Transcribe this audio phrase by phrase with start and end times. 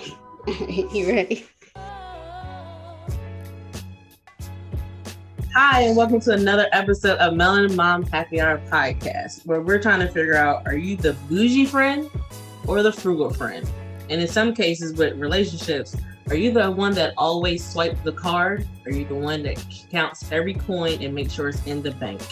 [0.92, 1.46] you ready?
[5.54, 10.00] Hi, and welcome to another episode of Melon Mom Happy Hour podcast, where we're trying
[10.00, 12.08] to figure out are you the bougie friend
[12.66, 13.68] or the frugal friend?
[14.08, 15.96] And in some cases, with relationships,
[16.28, 18.66] are you the one that always swipes the card?
[18.86, 22.22] Are you the one that counts every coin and makes sure it's in the bank?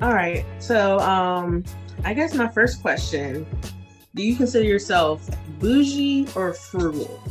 [0.00, 0.44] All right.
[0.58, 1.64] So, um,
[2.04, 3.46] I guess my first question
[4.14, 5.26] do you consider yourself
[5.58, 7.22] bougie or frugal?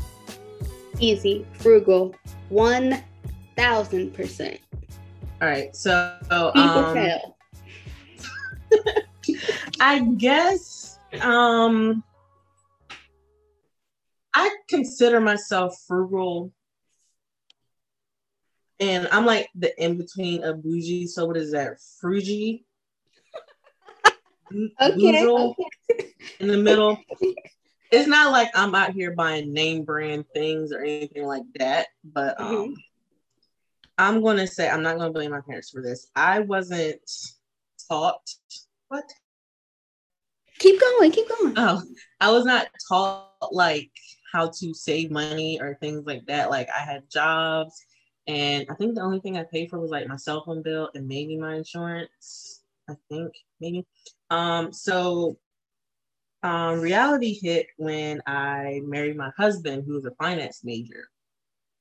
[1.00, 2.16] Easy, frugal,
[2.52, 4.60] 1000%.
[5.42, 5.76] All right.
[5.76, 7.22] So, um,
[9.80, 12.04] I guess um
[14.34, 16.54] I consider myself frugal.
[18.80, 21.08] And I'm like the in between of bougie.
[21.08, 21.78] So what is that?
[22.02, 22.64] Frugy?
[24.82, 26.14] Okay, okay.
[26.40, 26.98] In the middle.
[27.92, 31.88] It's not like I'm out here buying name brand things or anything like that.
[32.04, 32.74] But um mm-hmm.
[33.98, 36.10] I'm gonna say I'm not gonna blame my parents for this.
[36.16, 37.02] I wasn't
[37.90, 38.28] taught
[38.88, 39.04] what?
[40.60, 41.54] Keep going, keep going.
[41.58, 41.82] Oh,
[42.20, 43.92] I was not taught like
[44.32, 46.50] how to save money or things like that.
[46.50, 47.84] Like I had jobs
[48.28, 50.90] and I think the only thing I paid for was like my cell phone bill
[50.96, 52.61] and maybe my insurance.
[52.92, 53.86] I think maybe.
[54.30, 55.38] Um, so
[56.44, 61.10] um, reality hit when I married my husband, who was a finance major.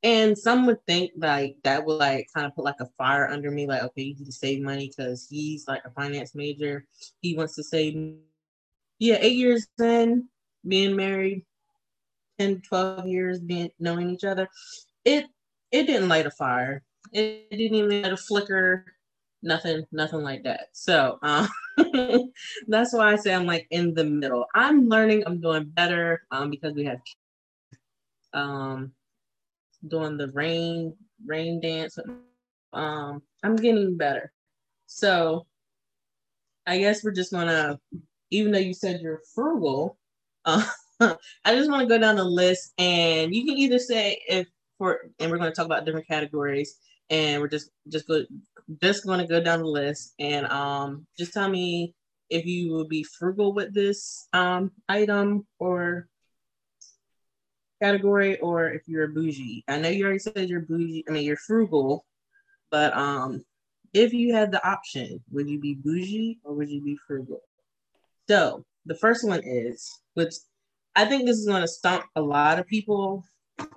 [0.03, 3.51] And some would think like that would like kind of put like a fire under
[3.51, 6.87] me, like, okay, you need to save money because he's like a finance major.
[7.21, 8.17] He wants to save.
[8.99, 10.29] Yeah, eight years in
[10.67, 11.45] being married,
[12.39, 14.49] 10, 12 years being knowing each other,
[15.05, 15.27] it
[15.71, 16.83] it didn't light a fire.
[17.13, 18.85] It, didn't even light a flicker,
[19.43, 20.69] nothing, nothing like that.
[20.73, 21.49] So um,
[22.69, 24.47] that's why I say I'm like in the middle.
[24.55, 26.99] I'm learning, I'm doing better um, because we have
[28.33, 28.93] um
[29.89, 30.95] doing the rain
[31.27, 31.99] rain dance.
[32.73, 34.33] Um, I'm getting better.
[34.87, 35.47] So
[36.67, 37.81] I guess we're just gonna,
[38.31, 39.99] even though you said you're frugal,
[40.45, 40.65] uh,
[41.01, 44.47] I just want to go down the list, and you can either say if
[44.81, 46.77] for, and we're going to talk about different categories,
[47.11, 48.25] and we're just just go
[48.81, 51.95] just going to go down the list, and um, just tell me
[52.31, 56.09] if you will be frugal with this um item or
[57.83, 59.65] category, or if you're bougie.
[59.69, 61.05] I know you already said you're bougie.
[61.09, 62.05] I mean, you're frugal,
[62.71, 63.45] but um,
[63.93, 67.41] if you had the option, would you be bougie or would you be frugal?
[68.29, 70.35] So the first one is, which
[70.95, 73.25] I think this is going to stump a lot of people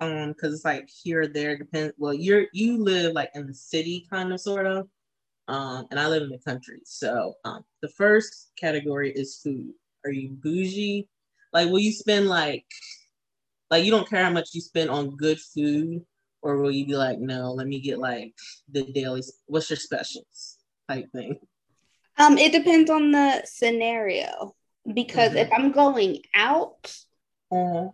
[0.00, 3.54] um because it's like here or there depends well you're you live like in the
[3.54, 4.88] city kind of sort of
[5.48, 6.80] um and i live in the country.
[6.84, 9.72] So um the first category is food.
[10.04, 11.08] Are you bougie?
[11.52, 12.66] Like will you spend like
[13.70, 16.02] like you don't care how much you spend on good food
[16.42, 18.34] or will you be like no let me get like
[18.70, 20.58] the daily what's your specials
[20.88, 21.38] type thing?
[22.18, 24.54] Um it depends on the scenario
[24.92, 25.38] because mm-hmm.
[25.38, 26.94] if I'm going out,
[27.50, 27.88] uh-huh.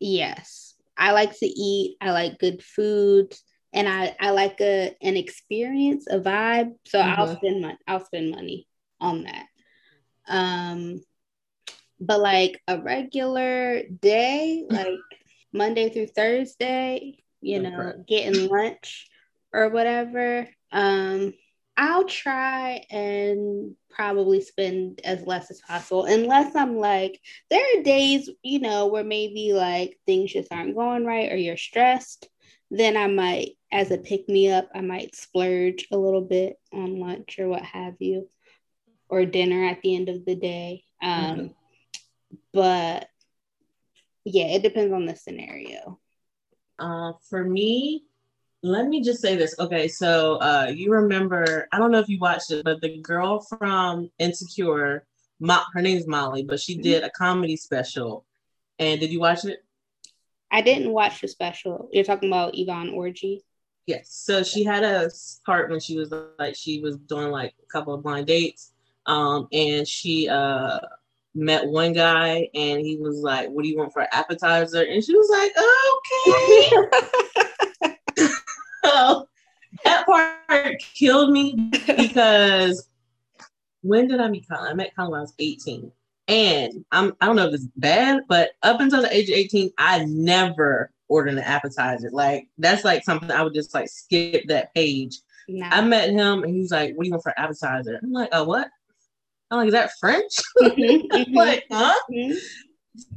[0.00, 1.96] yes, I like to eat.
[2.00, 3.34] I like good food,
[3.72, 6.74] and I I like a an experience, a vibe.
[6.86, 7.20] So mm-hmm.
[7.20, 7.78] I'll spend money.
[7.86, 8.66] I'll spend money
[9.00, 9.46] on that.
[10.28, 11.00] Um,
[12.00, 14.98] but like a regular day, like
[15.52, 19.08] Monday through Thursday, you know, getting lunch
[19.52, 20.48] or whatever.
[20.70, 21.34] Um,
[21.76, 28.28] I'll try and probably spend as less as possible, unless I'm like, there are days,
[28.42, 32.28] you know, where maybe like things just aren't going right or you're stressed.
[32.70, 37.00] Then I might, as a pick me up, I might splurge a little bit on
[37.00, 38.28] lunch or what have you,
[39.08, 40.84] or dinner at the end of the day.
[41.02, 41.46] Um, mm-hmm.
[42.52, 43.08] But
[44.24, 45.98] yeah, it depends on the scenario.
[46.78, 48.04] Uh, for me,
[48.62, 49.54] let me just say this.
[49.58, 53.40] Okay, so uh, you remember, I don't know if you watched it, but the girl
[53.40, 55.04] from Insecure,
[55.40, 56.82] Mo- her name's Molly, but she mm-hmm.
[56.82, 58.24] did a comedy special.
[58.78, 59.64] And did you watch it?
[60.50, 61.88] I didn't watch the special.
[61.92, 63.40] You're talking about Yvonne Orji?
[63.86, 64.10] Yes.
[64.10, 65.10] So she had a
[65.44, 68.72] part when she was like, she was doing like a couple of blind dates.
[69.06, 70.78] Um, and she uh
[71.34, 74.82] met one guy and he was like, What do you want for an appetizer?
[74.82, 75.52] And she was like,
[77.36, 77.48] Okay.
[79.84, 82.88] that part killed me because
[83.82, 84.70] when did I meet Colin?
[84.70, 85.92] I met Colin when I was 18.
[86.28, 89.72] And I'm I don't know if it's bad, but up until the age of 18,
[89.76, 92.10] I never ordered an appetizer.
[92.12, 95.18] Like that's like something I would just like skip that page.
[95.64, 97.98] I met him and he was like, What do you want for appetizer?
[98.02, 98.68] I'm like, oh what?
[99.50, 100.32] I'm like, is that French?
[100.58, 101.34] Mm-hmm, mm-hmm.
[101.34, 101.98] like, huh?
[102.10, 102.38] Mm-hmm.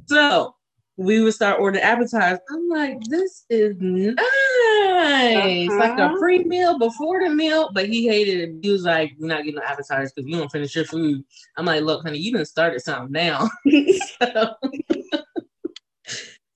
[0.07, 0.54] So
[0.97, 2.39] we would start ordering appetizers.
[2.50, 4.15] I'm like, this is nice.
[4.18, 5.77] Uh-huh.
[5.77, 6.18] Like a uh-huh.
[6.18, 8.56] pre meal before the meal, but he hated it.
[8.62, 11.24] He was like, You're not getting no appetizers because you don't finish your food.
[11.57, 13.50] I'm like, Look, honey, you didn't started something now.
[14.21, 14.53] so,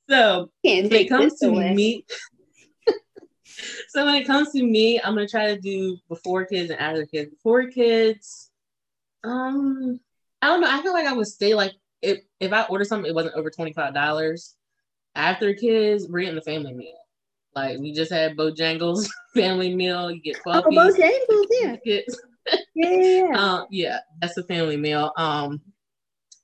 [0.09, 1.73] so when it comes to away.
[1.73, 2.05] me,
[3.89, 7.05] so when it comes to me, I'm gonna try to do before kids and after
[7.05, 7.31] kids.
[7.31, 8.51] Before kids,
[9.25, 9.99] um,
[10.41, 10.71] I don't know.
[10.71, 13.49] I feel like I would stay like if if I order something, it wasn't over
[13.49, 14.55] twenty five dollars.
[15.15, 16.97] After kids, we're getting the family meal.
[17.55, 20.11] Like we just had Bojangles family meal.
[20.11, 20.65] You get twelve.
[20.67, 21.45] Oh, Bojangles,
[21.85, 22.01] yeah.
[22.75, 23.31] yeah, yeah.
[23.35, 25.11] Um, yeah, that's a family meal.
[25.17, 25.61] Um,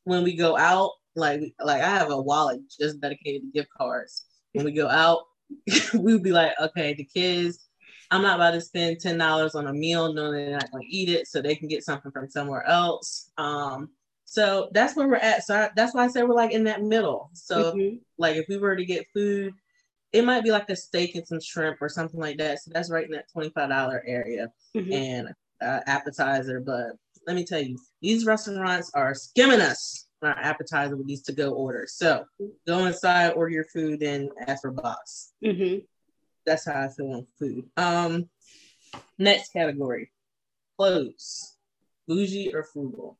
[0.03, 4.25] when we go out, like like I have a wallet just dedicated to gift cards.
[4.53, 5.23] When we go out,
[5.93, 7.67] we would be like, okay, the kids,
[8.11, 10.95] I'm not about to spend ten dollars on a meal knowing they're not going to
[10.95, 13.31] eat it, so they can get something from somewhere else.
[13.37, 13.89] Um,
[14.25, 15.45] so that's where we're at.
[15.45, 17.30] So I, that's why I said we're like in that middle.
[17.33, 17.98] So mm-hmm.
[18.18, 19.54] like if we were to get food,
[20.12, 22.62] it might be like a steak and some shrimp or something like that.
[22.62, 24.92] So that's right in that twenty five dollar area mm-hmm.
[24.92, 25.30] and
[25.62, 26.60] uh, appetizer.
[26.60, 31.33] But let me tell you, these restaurants are skimming us our appetizer with these to
[31.33, 31.94] go orders.
[31.94, 32.25] So
[32.68, 35.33] go inside, order your food, and ask for box.
[35.44, 35.80] Mm-hmm.
[36.45, 37.66] That's how I feel on food.
[37.77, 38.30] Um,
[39.18, 40.12] next category,
[40.77, 41.57] clothes,
[42.07, 43.18] bougie or frugal.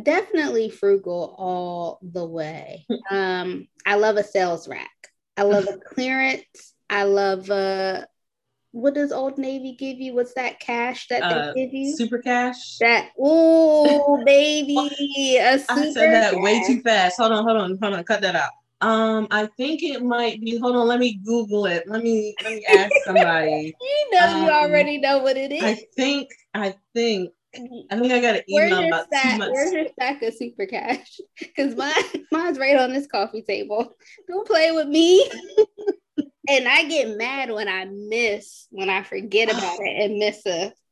[0.00, 2.86] Definitely frugal all the way.
[3.10, 4.90] um, I love a sales rack.
[5.36, 6.74] I love a clearance.
[6.88, 8.06] I love a
[8.72, 10.14] what does Old Navy give you?
[10.14, 11.96] What's that cash that uh, they give you?
[11.96, 12.76] Super cash.
[12.78, 16.42] That oh baby, I said that cash.
[16.42, 17.16] way too fast.
[17.18, 18.04] Hold on, hold on, hold on.
[18.04, 18.50] Cut that out.
[18.82, 20.58] Um, I think it might be.
[20.58, 21.84] Hold on, let me Google it.
[21.88, 23.74] Let me let me ask somebody.
[23.80, 25.62] you know, um, you already know what it is.
[25.62, 26.28] I think.
[26.52, 27.30] I think.
[27.90, 29.52] I think I got an email about stack, two months.
[29.52, 31.20] Where's your stack of super cash?
[31.38, 33.94] Because mine, mine's right on this coffee table.
[34.28, 35.28] Don't play with me
[36.48, 40.72] and I get mad when I miss, when I forget about it and miss a.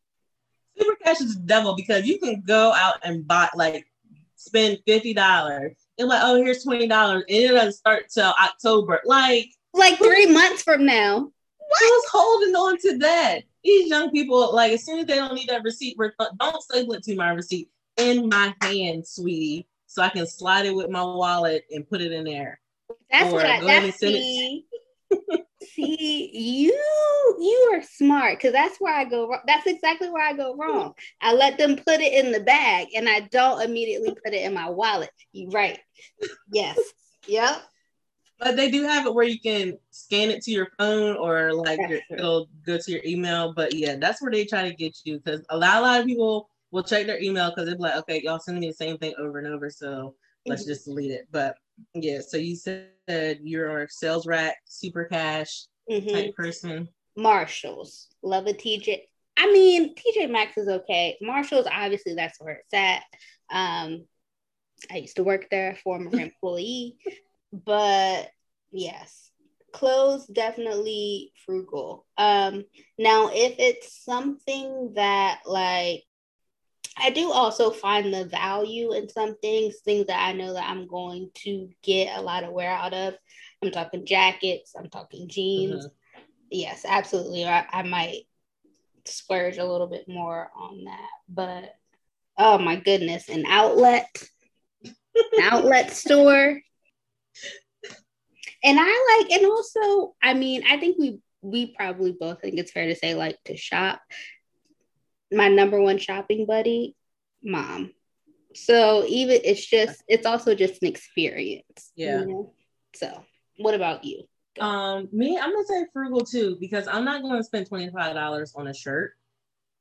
[0.77, 3.87] Super cash is the devil because you can go out and buy, like,
[4.35, 5.77] spend fifty dollars.
[5.99, 9.01] And like, oh, here's twenty dollars, and it doesn't start till October.
[9.05, 11.21] Like, like three months from now.
[11.21, 11.81] What?
[11.81, 13.43] Who's holding on to that?
[13.65, 16.95] These young people, like, as soon as they don't need that receipt, uh, don't staple
[16.95, 21.03] it to my receipt in my hand, sweetie, so I can slide it with my
[21.03, 22.61] wallet and put it in there.
[23.11, 24.63] That's or what I, that's the,
[25.63, 29.41] See, you you are smart because that's where I go wrong.
[29.47, 30.95] That's exactly where I go wrong.
[31.21, 34.55] I let them put it in the bag and I don't immediately put it in
[34.55, 35.11] my wallet.
[35.33, 35.79] You right.
[36.51, 36.79] Yes.
[37.27, 37.63] Yep.
[38.39, 41.79] But they do have it where you can scan it to your phone or like
[41.89, 43.53] your, it'll go to your email.
[43.53, 46.07] But yeah, that's where they try to get you because a lot, a lot of
[46.07, 49.15] people will check their email because they're like, okay, y'all sending me the same thing
[49.19, 49.71] over and over.
[49.71, 50.17] So
[50.47, 50.71] let's mm-hmm.
[50.71, 51.29] just delete it.
[51.31, 51.57] But
[51.95, 56.09] yeah, so you said you're a sales rack, super cash mm-hmm.
[56.09, 56.89] type person.
[57.17, 59.03] Marshalls, love a TJ.
[59.37, 61.17] I mean, TJ Maxx is okay.
[61.21, 63.03] Marshalls, obviously, that's where it's at.
[63.51, 64.07] Um,
[64.91, 66.97] I used to work there, former employee,
[67.65, 68.31] but
[68.73, 69.31] yes,
[69.73, 72.07] clothes definitely frugal.
[72.19, 72.65] Um,
[72.99, 76.05] now, if it's something that like
[76.97, 80.87] I do also find the value in some things, things that I know that I'm
[80.87, 83.15] going to get a lot of wear out of.
[83.63, 85.87] I'm talking jackets, I'm talking jeans.
[85.87, 86.21] Mm-hmm.
[86.51, 87.45] Yes, absolutely.
[87.47, 88.23] I, I might
[89.07, 91.09] splurge a little bit more on that.
[91.29, 91.75] But
[92.39, 94.09] oh my goodness, an outlet,
[94.85, 96.61] an outlet store.
[98.65, 102.73] And I like, and also, I mean, I think we we probably both think it's
[102.73, 104.01] fair to say like to shop
[105.31, 106.97] my number one shopping buddy,
[107.43, 107.93] mom.
[108.55, 111.93] So even it's just it's also just an experience.
[111.97, 112.21] Yeah.
[112.21, 112.53] You know?
[112.95, 113.25] So
[113.59, 114.23] what about you?
[114.61, 118.15] Um, me, I'm gonna say frugal too because I'm not going to spend twenty five
[118.15, 119.13] dollars on a shirt.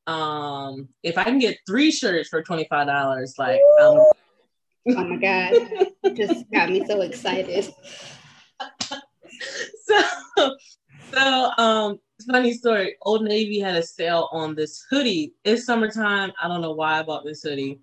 [0.07, 4.03] Um, if I can get three shirts for twenty five dollars, like, um,
[4.87, 7.71] oh my god, just got me so excited.
[9.85, 10.55] so,
[11.11, 11.99] so um,
[12.31, 12.95] funny story.
[13.01, 15.33] Old Navy had a sale on this hoodie.
[15.43, 16.31] It's summertime.
[16.41, 17.79] I don't know why I bought this hoodie.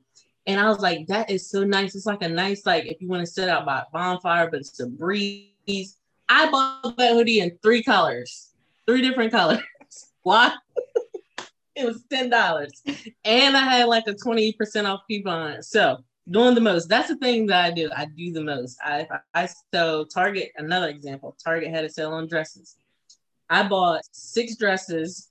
[0.46, 1.94] And I was like, that is so nice.
[1.94, 4.60] It's like a nice, like if you want to sit out by a bonfire, but
[4.60, 5.96] it's a breeze.
[6.28, 8.50] I bought that hoodie in three colors,
[8.86, 9.60] three different colors.
[10.22, 10.54] Why?
[11.76, 12.82] it was ten dollars,
[13.24, 15.62] and I had like a twenty percent off coupon.
[15.62, 16.88] So doing the most.
[16.88, 17.90] That's the thing that I do.
[17.94, 18.78] I do the most.
[18.84, 20.52] I I so Target.
[20.56, 21.36] Another example.
[21.42, 22.76] Target had a sale on dresses.
[23.48, 25.28] I bought six dresses.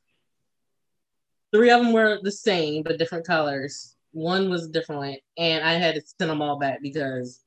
[1.53, 5.95] Three of them were the same but different colors one was different, and I had
[5.95, 7.41] to send them all back because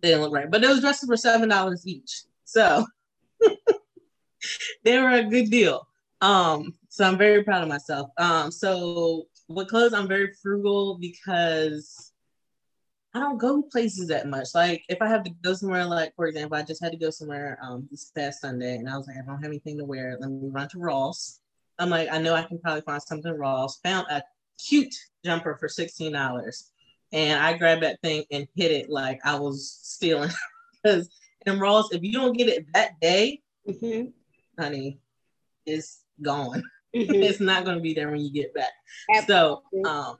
[0.00, 0.50] they didn't look right.
[0.50, 2.86] But those dresses were seven dollars each, so
[4.84, 5.86] they were a good deal.
[6.20, 8.10] Um, so I'm very proud of myself.
[8.18, 12.12] Um, so with clothes, I'm very frugal because
[13.14, 14.48] I don't go places that much.
[14.54, 17.10] Like if I have to go somewhere, like for example, I just had to go
[17.10, 20.16] somewhere um this past Sunday, and I was like, I don't have anything to wear.
[20.20, 21.38] Let me run to Ross.
[21.78, 23.78] I'm like, I know I can probably find something Ross.
[23.84, 24.22] Found a
[24.58, 24.94] cute
[25.24, 26.72] jumper for sixteen dollars,
[27.12, 30.30] and I grabbed that thing and hit it like I was stealing.
[30.82, 31.08] Because
[31.46, 34.10] in Ross, if you don't get it that day, mm-hmm.
[34.62, 34.98] honey,
[35.64, 36.62] it's gone.
[36.94, 37.24] Mm-hmm.
[37.24, 38.70] it's not going to be there when you get back.
[39.12, 39.82] Absolutely.
[39.82, 40.16] So, um,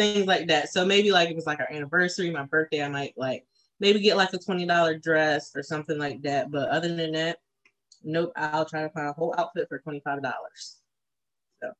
[0.00, 0.70] things like that.
[0.70, 3.44] So maybe like it was like our anniversary, my birthday, I might like
[3.80, 6.50] maybe get like a twenty dollar dress or something like that.
[6.50, 7.38] But other than that,
[8.02, 8.32] nope.
[8.36, 10.78] I'll try to find a whole outfit for twenty five dollars.
[11.62, 11.70] So,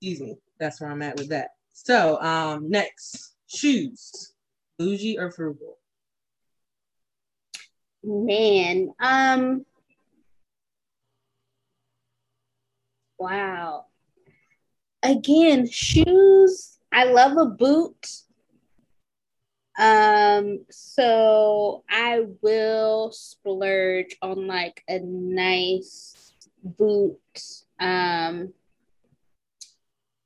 [0.00, 0.36] excuse me.
[0.58, 1.50] That's where I'm at with that.
[1.72, 4.34] So, um, next shoes,
[4.78, 5.78] bougie or frugal?
[8.02, 9.64] Man, um,
[13.18, 13.86] wow.
[15.02, 16.79] Again, shoes.
[16.92, 18.06] I love a boot.
[19.78, 27.18] Um, so I will splurge on like a nice boot.
[27.78, 28.52] Um,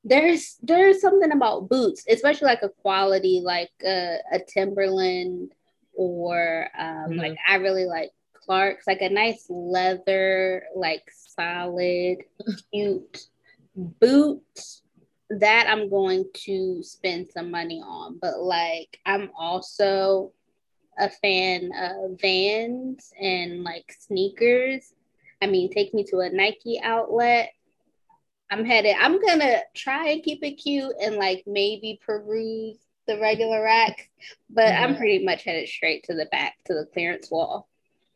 [0.03, 5.53] there's there's something about boots, especially like a quality like a, a Timberland
[5.95, 7.19] or um, mm-hmm.
[7.19, 12.19] like I really like Clark's, like a nice leather, like solid,
[12.73, 13.27] cute
[13.75, 14.43] boot
[15.41, 18.19] that I'm going to spend some money on.
[18.21, 20.33] But like I'm also
[20.99, 24.93] a fan of vans and like sneakers.
[25.43, 27.51] I mean, take me to a Nike outlet
[28.51, 28.97] I'm headed.
[29.01, 34.11] I'm gonna try and keep it cute and like maybe peruse the regular rack,
[34.51, 34.85] but mm-hmm.
[34.85, 37.69] I'm pretty much headed straight to the back to the clearance wall.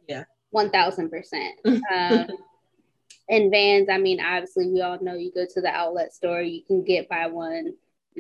[0.09, 1.59] Yeah, one thousand percent.
[3.29, 6.63] And Vans, I mean, obviously we all know you go to the outlet store, you
[6.63, 7.75] can get buy one,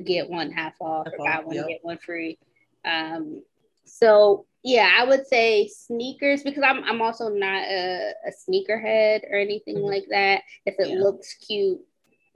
[0.04, 1.68] get one half off, half or buy one yep.
[1.68, 2.38] get one free.
[2.84, 3.42] Um,
[3.84, 9.36] so yeah, I would say sneakers because I'm I'm also not a, a sneakerhead or
[9.36, 9.86] anything mm-hmm.
[9.86, 10.42] like that.
[10.66, 10.96] If it yeah.
[10.96, 11.80] looks cute,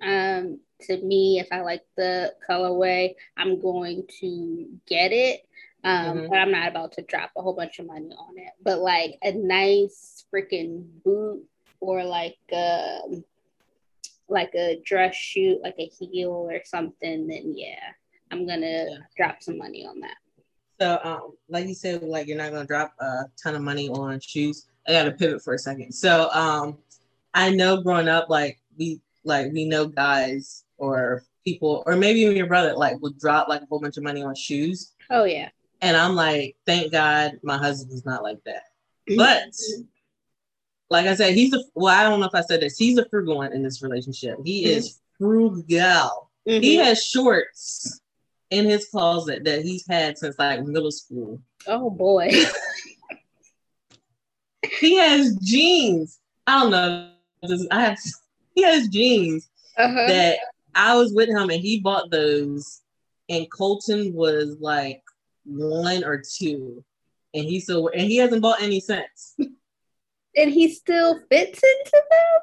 [0.02, 5.42] um, to me, if I like the colorway, I'm going to get it.
[5.84, 6.26] Um, mm-hmm.
[6.30, 8.52] but I'm not about to drop a whole bunch of money on it.
[8.62, 11.44] But like a nice freaking boot
[11.82, 13.24] or like a, um,
[14.28, 17.90] like a dress shoe, like a heel or something, then yeah,
[18.30, 18.96] I'm gonna yeah.
[19.16, 20.16] drop some money on that.
[20.80, 24.20] So, um, like you said, like you're not gonna drop a ton of money on
[24.20, 24.68] shoes.
[24.88, 25.92] I gotta pivot for a second.
[25.92, 26.78] So, um,
[27.34, 32.36] I know growing up, like we like we know guys or people or maybe even
[32.36, 34.92] your brother like would drop like a whole bunch of money on shoes.
[35.10, 35.48] Oh yeah.
[35.80, 38.62] And I'm like, thank God my husband is not like that.
[39.16, 39.52] But
[40.92, 42.76] like I said, he's a well, I don't know if I said this.
[42.76, 44.38] He's a frugal one in this relationship.
[44.44, 44.78] He mm-hmm.
[44.78, 46.30] is frugal.
[46.46, 46.62] Mm-hmm.
[46.62, 48.00] He has shorts
[48.50, 51.40] in his closet that he's had since like middle school.
[51.66, 52.30] Oh boy.
[54.80, 56.18] he has jeans.
[56.46, 57.08] I don't know.
[57.70, 57.98] I have
[58.54, 60.06] he has jeans uh-huh.
[60.08, 60.38] that
[60.74, 62.82] I was with him and he bought those,
[63.30, 65.02] and Colton was like
[65.46, 66.84] one or two,
[67.32, 69.36] and he so and he hasn't bought any since.
[70.36, 72.42] and he still fits into them.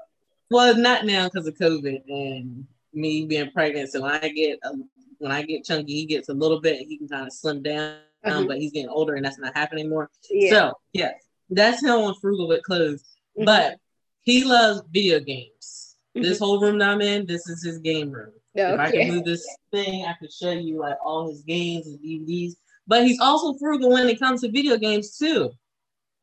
[0.51, 3.91] Well, not now because of COVID and me being pregnant.
[3.91, 4.74] So when I get a,
[5.19, 6.88] when I get chunky, he gets a little bit.
[6.88, 8.46] He can kind of slim down, uh-huh.
[8.48, 10.10] but he's getting older, and that's not happening anymore.
[10.29, 10.50] Yeah.
[10.50, 11.12] So yeah,
[11.50, 13.03] that's him on frugal with clothes.
[13.38, 13.46] Mm-hmm.
[13.46, 13.77] But
[14.22, 15.96] he loves video games.
[16.15, 16.43] This mm-hmm.
[16.43, 18.34] whole room that I'm in, this is his game room.
[18.58, 18.74] Okay.
[18.74, 22.00] If I can move this thing, I could show you like all his games and
[22.00, 22.53] DVDs.
[22.88, 25.51] But he's also frugal when it comes to video games too.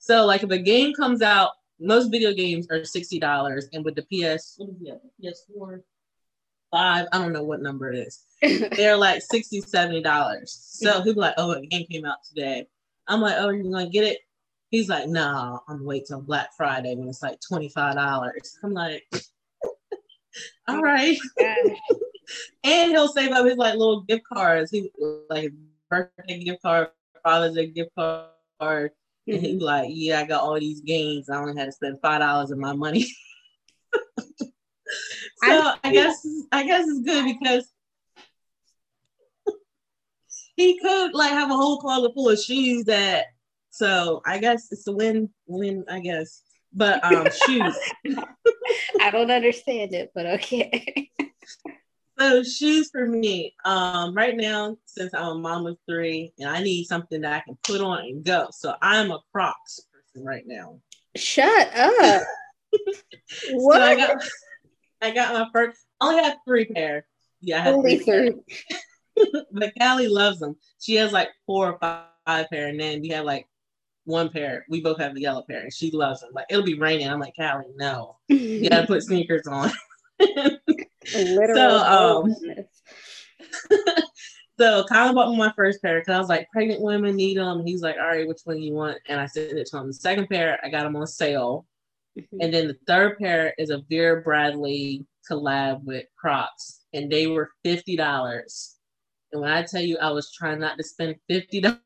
[0.07, 3.97] So like if a game comes out, most video games are sixty dollars, and with
[3.97, 5.01] the PS, what is it?
[5.21, 5.81] PS4,
[6.71, 8.23] five, I don't know what number it is.
[8.77, 10.57] They're like 60 70 dollars.
[10.71, 11.03] So mm-hmm.
[11.03, 12.69] he'll be like, "Oh, a game came out today."
[13.09, 14.21] I'm like, "Oh, you're gonna get it?"
[14.71, 17.97] He's like, "No, nah, I'm gonna wait till Black Friday when it's like twenty five
[17.97, 19.03] dollars." I'm like,
[20.69, 21.19] all right.
[22.63, 24.71] and he'll save up his like little gift cards.
[24.71, 24.89] He
[25.29, 25.51] like
[25.91, 26.91] birthday gift card,
[27.25, 28.93] Father's Day gift card.
[29.27, 31.29] And he's like, Yeah, I got all these games.
[31.29, 33.07] I only had to spend five dollars of my money.
[34.43, 34.51] so
[35.43, 37.69] I, I guess I guess it's good because
[40.57, 43.27] he could like have a whole closet full of shoes that
[43.71, 46.43] so I guess it's a win win, I guess.
[46.73, 47.77] But um shoes.
[49.01, 51.11] I don't understand it, but okay.
[52.19, 53.55] So shoes for me.
[53.65, 57.41] Um, right now, since I'm a mom of three, and I need something that I
[57.41, 58.49] can put on and go.
[58.53, 60.81] So I'm a Crocs person right now.
[61.15, 62.23] Shut up.
[63.53, 63.77] what?
[63.77, 64.17] So I got
[65.03, 67.07] I got my first I only have three pair.
[67.41, 68.33] Yeah, I have Only three.
[69.53, 70.57] but Callie loves them.
[70.81, 73.47] She has like four or five, five pair, and then we have like
[74.05, 74.65] one pair.
[74.71, 76.31] We both have the yellow pair, and she loves them.
[76.33, 77.09] Like it'll be raining.
[77.09, 79.71] I'm like, Callie, no, you gotta put sneakers on.
[81.07, 82.35] so, um,
[84.59, 87.65] so Colin bought me my first pair because I was like, pregnant women need them.
[87.67, 88.99] He's like, all right, which one you want?
[89.09, 89.89] And I sent it to him.
[89.89, 91.67] The second pair, I got them on sale.
[92.19, 92.41] Mm-hmm.
[92.41, 97.51] And then the third pair is a Vera Bradley collab with Crocs, and they were
[97.63, 98.77] fifty dollars.
[99.33, 101.81] And when I tell you, I was trying not to spend fifty dollars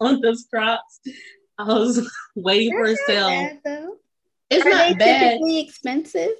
[0.00, 1.00] on those Crocs,
[1.58, 3.28] I was waiting That's for a sale.
[3.28, 3.88] Bad,
[4.50, 5.40] it's Are not bad.
[5.42, 6.34] expensive?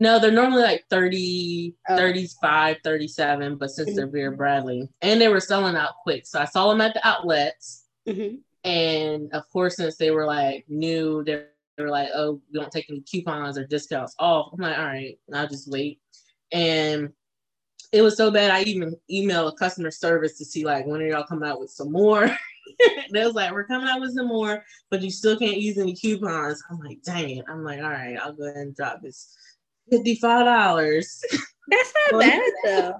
[0.00, 1.96] No, they're normally like 30, oh.
[1.96, 4.38] 35, 37, but since they're Vera mm-hmm.
[4.38, 6.26] Bradley and they were selling out quick.
[6.26, 7.84] So I saw them at the outlets.
[8.08, 8.36] Mm-hmm.
[8.64, 11.44] And of course, since they were like new, they
[11.78, 14.52] were like, oh, we don't take any coupons or discounts off.
[14.54, 16.00] I'm like, all right, I'll just wait.
[16.50, 17.10] And
[17.92, 21.06] it was so bad, I even emailed a customer service to see like when are
[21.06, 22.30] y'all coming out with some more.
[23.12, 25.94] they was like, we're coming out with some more, but you still can't use any
[25.94, 26.62] coupons.
[26.70, 27.44] I'm like, dang it.
[27.48, 29.36] I'm like, all right, I'll go ahead and drop this
[29.90, 31.22] fifty-five dollars.
[31.68, 32.94] That's not bad though.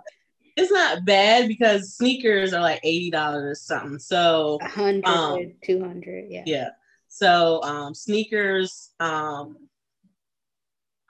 [0.56, 3.98] It's not bad because sneakers are like eighty dollars or something.
[3.98, 6.42] So 100, um, 200, yeah.
[6.44, 6.68] Yeah.
[7.08, 9.56] So um sneakers, um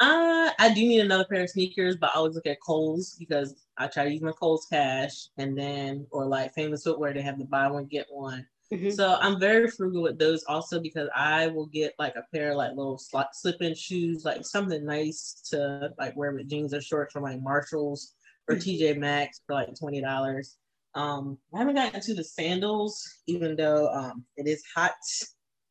[0.01, 3.55] uh, I do need another pair of sneakers, but I always look at Kohl's because
[3.77, 7.39] I try to use my Kohl's cash and then or like famous footwear, they have
[7.39, 8.47] the buy one, get one.
[8.73, 8.91] Mm-hmm.
[8.91, 12.57] So I'm very frugal with those also because I will get like a pair of
[12.57, 13.01] like little
[13.33, 18.15] slip-in shoes, like something nice to like wear with jeans or shorts from like Marshalls
[18.49, 18.71] or mm-hmm.
[18.71, 20.57] TJ Maxx for like twenty dollars.
[20.95, 24.93] Um, I haven't gotten to the sandals, even though um it is hot.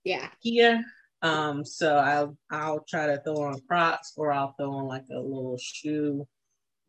[0.04, 0.28] Yeah.
[0.42, 0.84] Here.
[1.22, 5.20] Um, so I'll I'll try to throw on Crocs or I'll throw on like a
[5.20, 6.28] little shoe,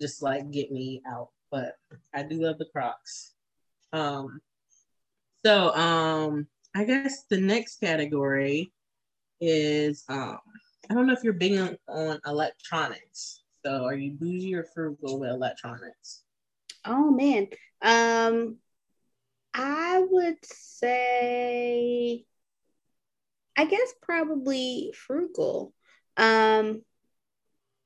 [0.00, 1.28] just like get me out.
[1.52, 1.74] But
[2.14, 3.34] I do love the Crocs.
[3.92, 4.40] Um,
[5.44, 8.72] so um, I guess the next category
[9.40, 10.38] is um,
[10.90, 13.42] I don't know if you're big on, on electronics.
[13.64, 16.22] So are you bougie or frugal with electronics?
[16.84, 17.48] Oh man.
[17.82, 18.56] Um
[19.52, 22.24] I would say
[23.56, 25.74] I guess probably frugal.
[26.16, 26.82] Um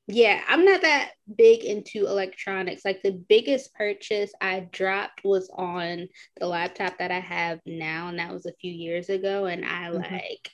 [0.07, 2.85] yeah, I'm not that big into electronics.
[2.85, 6.07] Like the biggest purchase I dropped was on
[6.39, 9.45] the laptop that I have now, and that was a few years ago.
[9.45, 9.97] And I mm-hmm.
[9.97, 10.51] like,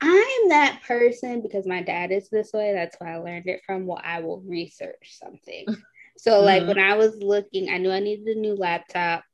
[0.00, 2.72] I'm that person because my dad is this way.
[2.72, 3.86] That's why I learned it from.
[3.86, 5.66] Well, I will research something.
[6.18, 6.44] So, mm-hmm.
[6.44, 9.24] like when I was looking, I knew I needed a new laptop,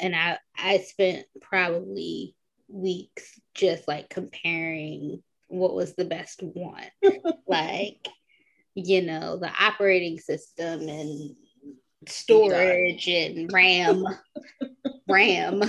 [0.00, 2.36] and I I spent probably
[2.68, 6.86] weeks just like comparing what was the best one.
[7.48, 8.08] like
[8.86, 11.34] you know, the operating system and
[12.06, 14.04] storage and RAM.
[15.08, 15.62] RAM.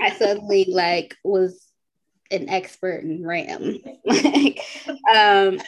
[0.00, 1.66] I suddenly like was
[2.30, 3.78] an expert in RAM.
[4.04, 4.60] like,
[5.14, 5.60] um,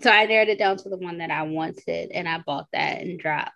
[0.00, 3.00] so I narrowed it down to the one that I wanted, and I bought that
[3.00, 3.52] and dropped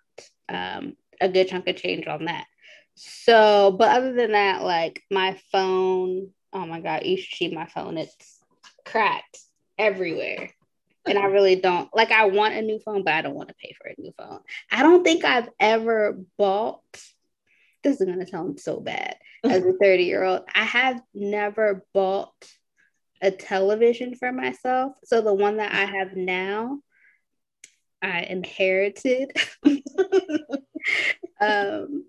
[0.49, 2.45] um, a good chunk of change on that.
[2.95, 7.65] So, but other than that, like my phone, oh my god, you should see my
[7.65, 7.97] phone.
[7.97, 8.39] It's
[8.85, 9.39] cracked
[9.79, 10.51] everywhere
[11.05, 13.55] and I really don't like I want a new phone, but I don't want to
[13.55, 14.39] pay for a new phone.
[14.71, 16.81] I don't think I've ever bought
[17.83, 20.41] this is gonna sound so bad as a 30 year old.
[20.53, 22.33] I have never bought
[23.21, 24.93] a television for myself.
[25.03, 26.79] So the one that I have now,
[28.01, 29.31] I inherited.
[31.41, 32.05] um,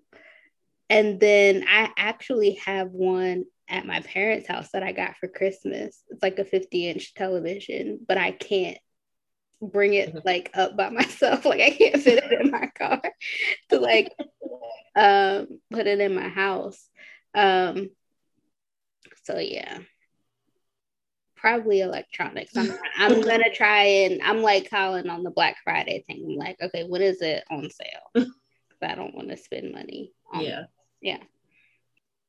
[0.89, 6.03] and then I actually have one at my parents' house that I got for Christmas.
[6.09, 8.77] It's like a 50 inch television, but I can't
[9.61, 10.19] bring it mm-hmm.
[10.25, 11.45] like up by myself.
[11.45, 13.01] Like I can't fit it in my car
[13.69, 14.13] to like
[14.95, 16.89] um put it in my house.
[17.33, 17.89] Um
[19.23, 19.79] so yeah.
[21.35, 22.55] Probably electronics.
[22.55, 26.25] I'm I'm gonna try and I'm like calling on the Black Friday thing.
[26.27, 28.25] I'm like, okay, when is it on sale?
[28.81, 30.11] I don't want to spend money.
[30.35, 30.63] yeah.
[31.01, 31.17] Yeah.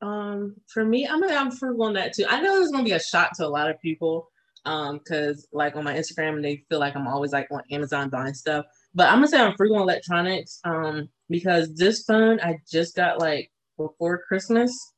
[0.03, 2.27] Um, for me, I'm I'm frugal on that too.
[2.29, 4.31] I know it's gonna be a shock to a lot of people
[4.67, 8.35] um because like on my instagram they feel like i'm always like on amazon buying
[8.35, 12.95] stuff but i'm gonna say i'm frugal on electronics um because this phone i just
[12.95, 14.93] got like before christmas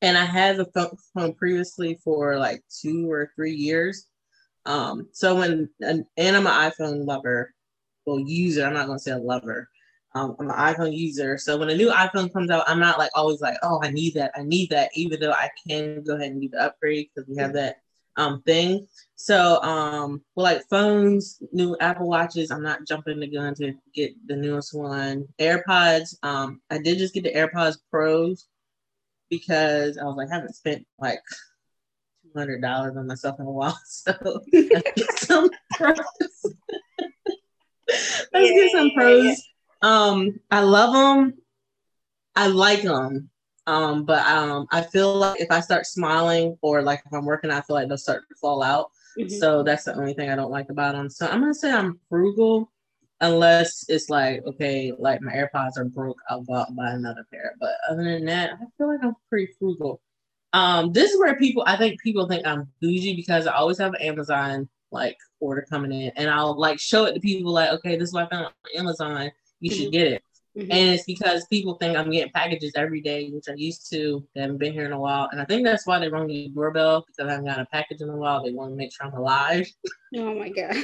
[0.00, 4.06] and i had the phone previously for like two or three years
[4.66, 7.52] um so when and, and i'm an iphone lover
[8.08, 8.64] well user.
[8.64, 9.68] I'm not gonna say a lover.
[10.14, 13.10] Um, I'm an iPhone user, so when a new iPhone comes out, I'm not like
[13.14, 16.32] always like, oh, I need that, I need that, even though I can go ahead
[16.32, 17.76] and do the upgrade because we have that
[18.18, 18.86] um thing.
[19.16, 24.12] So um, well, like phones, new Apple watches, I'm not jumping the gun to get
[24.26, 25.26] the newest one.
[25.40, 28.46] AirPods, um, I did just get the AirPods Pros
[29.30, 31.20] because I was like, I haven't spent like
[32.22, 34.12] two hundred dollars on myself in a while, so
[34.52, 35.96] let's get some pros.
[37.88, 39.24] let's yeah, get some pros.
[39.24, 39.36] Yeah, yeah.
[39.82, 41.34] Um, I love them.
[42.36, 43.30] I like them.
[43.68, 47.50] Um, but um, I feel like if I start smiling or like if I'm working,
[47.50, 48.90] I feel like they'll start to fall out.
[49.18, 49.28] Mm-hmm.
[49.28, 51.10] So that's the only thing I don't like about them.
[51.10, 52.72] So I'm gonna say I'm frugal,
[53.20, 57.26] unless it's like okay, like my AirPods are broke, I'll go out and buy another
[57.30, 57.56] pair.
[57.60, 60.00] But other than that, I feel like I'm pretty frugal.
[60.54, 63.92] Um, this is where people, I think people think I'm bougie because I always have
[63.92, 67.98] an Amazon like order coming in, and I'll like show it to people like, okay,
[67.98, 69.30] this is what I found on Amazon.
[69.60, 69.82] You mm-hmm.
[69.82, 70.22] should get it.
[70.58, 70.72] Mm-hmm.
[70.72, 74.26] And it's because people think I'm getting packages every day, which I used to.
[74.34, 75.28] They haven't been here in a while.
[75.30, 78.00] And I think that's why they rung the doorbell because I haven't got a package
[78.00, 78.42] in a while.
[78.42, 79.66] They want to make sure I'm alive.
[80.16, 80.74] Oh my God.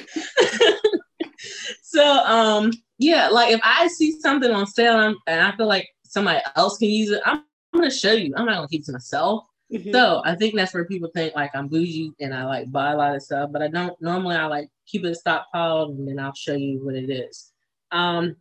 [1.82, 6.40] so um yeah, like if I see something on sale and I feel like somebody
[6.56, 7.38] else can use it, I'm,
[7.72, 8.34] I'm gonna show you.
[8.37, 9.44] I'm not gonna keep it to myself.
[9.72, 9.92] Mm-hmm.
[9.92, 12.96] So I think that's where people think like I'm bougie and I like buy a
[12.98, 16.34] lot of stuff, but I don't normally I like keep it stockpiled and then I'll
[16.34, 17.50] show you what it is.
[17.92, 18.37] Um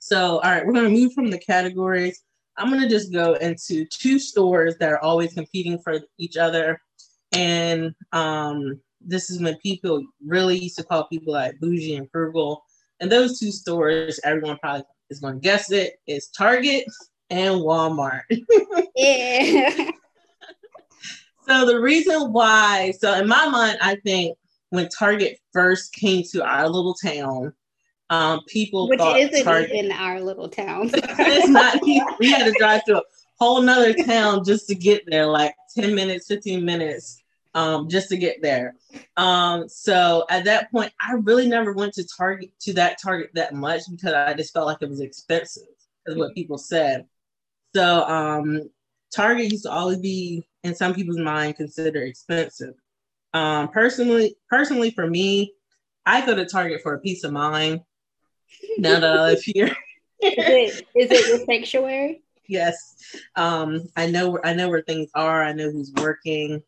[0.00, 2.22] so, all right, we're going to move from the categories.
[2.56, 6.80] I'm going to just go into two stores that are always competing for each other.
[7.32, 12.64] And um, this is when people really used to call people like bougie and frugal.
[13.00, 16.84] And those two stores, everyone probably is going to guess it, is Target
[17.30, 18.22] and Walmart.
[18.96, 19.90] yeah.
[21.48, 24.36] so the reason why, so in my mind, I think
[24.70, 27.52] when Target first came to our little town,
[28.10, 30.90] um, people which isn't Target, in our little town.
[30.94, 31.80] it's not.
[32.18, 33.02] We had to drive to a
[33.38, 37.22] whole nother town just to get there, like ten minutes, fifteen minutes,
[37.54, 38.74] um, just to get there.
[39.16, 43.54] Um, so at that point, I really never went to Target to that Target that
[43.54, 45.64] much because I just felt like it was expensive,
[46.06, 47.06] is what people said.
[47.74, 48.70] So um,
[49.14, 52.74] Target used to always be, in some people's mind, considered expensive.
[53.34, 55.52] Um, personally, personally for me,
[56.06, 57.82] I go to Target for a peace of mind
[58.78, 59.66] now that I live here.
[60.20, 62.22] is it is it your sanctuary?
[62.48, 62.96] Yes.
[63.36, 65.44] Um, I know I know where things are.
[65.44, 66.62] I know who's working.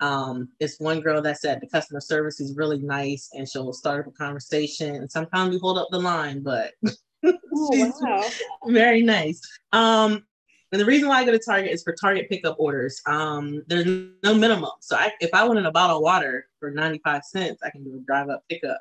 [0.00, 4.06] Um, it's one girl that said the customer service is really nice and she'll start
[4.06, 4.96] up a conversation.
[4.96, 6.72] And sometimes we hold up the line, but
[7.24, 8.24] oh, wow.
[8.66, 9.40] very nice.
[9.72, 10.24] Um,
[10.70, 13.00] and the reason why I go to Target is for Target pickup orders.
[13.06, 13.86] Um, there's
[14.22, 14.70] no minimum.
[14.80, 17.96] So I, if I wanted a bottle of water for 95 cents, I can do
[17.96, 18.80] a drive up pickup.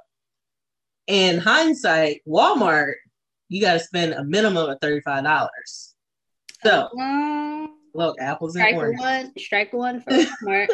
[1.07, 2.93] In hindsight, Walmart,
[3.49, 5.39] you got to spend a minimum of $35.
[6.63, 9.01] So, um, look, apples and oranges.
[9.01, 10.11] One, strike one for
[10.43, 10.67] Walmart.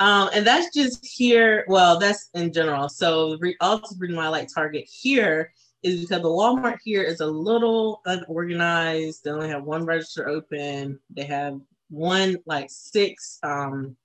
[0.00, 1.64] um, and that's just here.
[1.68, 2.88] Well, that's in general.
[2.88, 5.52] So, the also reason why I like Target here
[5.82, 9.24] is because the Walmart here is a little unorganized.
[9.24, 10.98] They only have one register open.
[11.10, 13.96] They have one like six um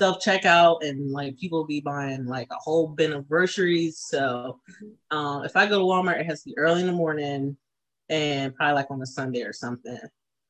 [0.00, 3.98] self checkout and like people be buying like a whole bin of groceries.
[3.98, 5.16] So mm-hmm.
[5.16, 7.56] um, if I go to Walmart, it has to be early in the morning
[8.08, 9.98] and probably like on a Sunday or something.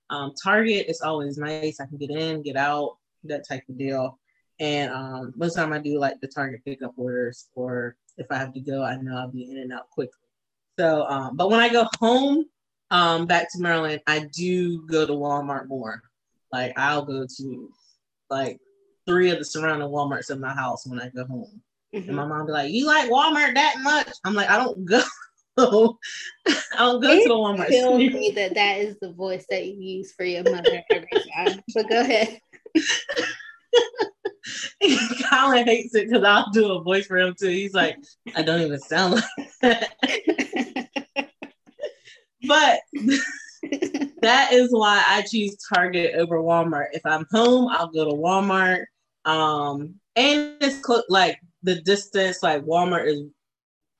[0.09, 1.81] Um, Target is always nice.
[1.81, 4.19] I can get in, get out, that type of deal.
[4.61, 8.27] And um, most of the time I do like the Target pickup orders, or if
[8.31, 10.15] I have to go, I know I'll be in and out quickly.
[10.79, 12.45] So, um, but when I go home
[12.93, 16.03] um, back to Maryland, I do go to Walmart more.
[16.53, 17.71] Like I'll go to
[18.31, 18.61] like
[19.07, 21.61] three of the surrounding Walmarts in my house when I go home.
[21.95, 22.09] Mm-hmm.
[22.09, 25.03] And my mom be like, "You like Walmart that much?" I'm like, "I don't go.
[25.59, 25.65] I
[26.79, 30.13] don't go it to Walmart." Kills me that that is the voice that you use
[30.13, 31.61] for your mother every time.
[31.75, 32.41] But go ahead.
[35.29, 37.49] Colin hates it because I'll do a voice for him too.
[37.49, 37.99] He's like,
[38.35, 39.25] I don't even sound like
[39.63, 39.91] that.
[42.47, 42.81] but
[44.23, 46.89] that is why I choose Target over Walmart.
[46.93, 48.85] If I'm home, I'll go to Walmart.
[49.25, 53.23] Um, and it's cl- like the distance, like Walmart is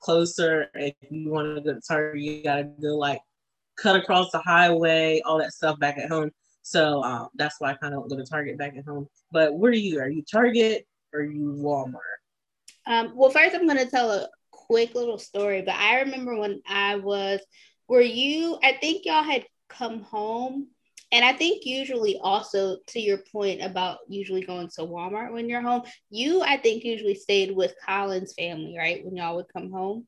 [0.01, 0.69] closer.
[0.75, 3.21] If you want to go to Target, you gotta go like
[3.77, 6.31] cut across the highway, all that stuff back at home.
[6.63, 9.09] So um, that's why I kind of don't go to Target back at home.
[9.33, 10.01] But where are you?
[10.01, 12.01] Are you Target or you Walmart?
[12.87, 15.63] Um, well, first I'm gonna tell a quick little story.
[15.63, 17.41] But I remember when I was,
[17.89, 18.59] were you?
[18.63, 20.69] I think y'all had come home
[21.13, 25.61] and I think usually also to your point about usually going to Walmart when you're
[25.61, 29.05] home, you I think usually stayed with Colin's family, right?
[29.05, 30.07] When y'all would come home.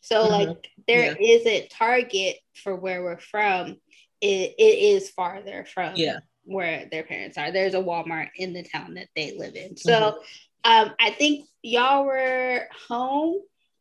[0.00, 0.32] So mm-hmm.
[0.32, 1.52] like there yeah.
[1.52, 3.76] not Target for where we're from.
[4.20, 6.18] It, it is farther from yeah.
[6.44, 7.52] where their parents are.
[7.52, 9.76] There's a Walmart in the town that they live in.
[9.76, 10.88] So mm-hmm.
[10.88, 13.36] um, I think y'all were home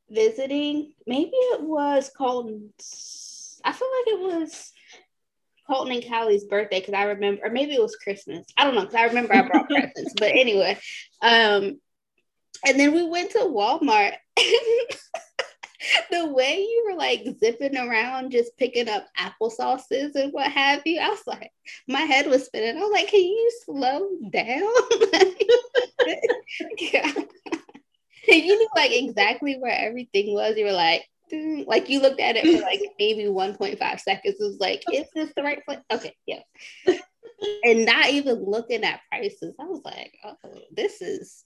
[0.09, 0.93] visiting.
[1.07, 3.59] Maybe it was Colton's.
[3.65, 4.71] I feel like it was
[5.69, 8.45] Colton and Callie's birthday because I remember, or maybe it was Christmas.
[8.57, 10.13] I don't know because I remember I brought presents.
[10.17, 10.79] But anyway,
[11.21, 11.79] um,
[12.65, 14.13] and then we went to Walmart.
[16.11, 20.99] the way you were like zipping around, just picking up applesauces and what have you,
[20.99, 21.51] I was like,
[21.87, 22.77] my head was spinning.
[22.77, 24.73] I was like, can you slow down?
[28.27, 30.57] you knew like exactly where everything was.
[30.57, 31.05] You were like,
[31.67, 34.35] like you looked at it for like maybe 1.5 seconds.
[34.39, 35.79] It was like, is this the right place?
[35.91, 36.41] Okay, yeah.
[37.63, 39.55] and not even looking at prices.
[39.59, 40.35] I was like, oh,
[40.71, 41.43] this is